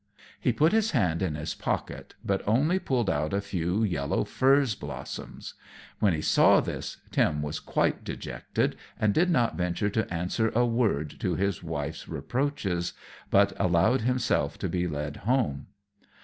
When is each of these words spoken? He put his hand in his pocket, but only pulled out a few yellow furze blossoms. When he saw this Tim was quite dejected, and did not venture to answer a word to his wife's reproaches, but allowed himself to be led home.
He 0.39 0.51
put 0.51 0.71
his 0.73 0.89
hand 0.97 1.21
in 1.21 1.35
his 1.35 1.53
pocket, 1.53 2.15
but 2.25 2.41
only 2.47 2.79
pulled 2.79 3.07
out 3.07 3.33
a 3.35 3.39
few 3.39 3.83
yellow 3.83 4.23
furze 4.23 4.73
blossoms. 4.73 5.53
When 5.99 6.11
he 6.11 6.23
saw 6.23 6.59
this 6.59 6.97
Tim 7.11 7.43
was 7.43 7.59
quite 7.59 8.03
dejected, 8.03 8.77
and 8.99 9.13
did 9.13 9.29
not 9.29 9.57
venture 9.57 9.91
to 9.91 10.11
answer 10.11 10.49
a 10.55 10.65
word 10.65 11.19
to 11.19 11.35
his 11.35 11.61
wife's 11.61 12.07
reproaches, 12.09 12.93
but 13.29 13.53
allowed 13.59 14.01
himself 14.01 14.57
to 14.57 14.67
be 14.69 14.87
led 14.87 15.17
home. 15.17 15.67